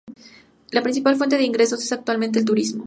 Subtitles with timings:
[0.71, 2.79] La principal fuente de ingresos es actualmente el turismo.